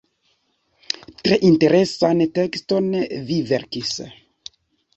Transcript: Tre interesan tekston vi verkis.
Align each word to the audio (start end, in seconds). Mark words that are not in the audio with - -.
Tre 1.23 1.37
interesan 1.49 2.25
tekston 2.39 2.89
vi 3.29 3.41
verkis. 3.53 3.95